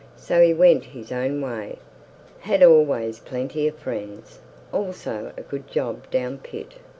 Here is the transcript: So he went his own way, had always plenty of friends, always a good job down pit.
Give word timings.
So 0.17 0.41
he 0.41 0.51
went 0.51 0.83
his 0.97 1.11
own 1.11 1.41
way, 1.41 1.77
had 2.39 2.63
always 2.63 3.19
plenty 3.19 3.67
of 3.67 3.75
friends, 3.77 4.39
always 4.71 5.05
a 5.05 5.31
good 5.47 5.67
job 5.67 6.09
down 6.09 6.39
pit. 6.39 6.73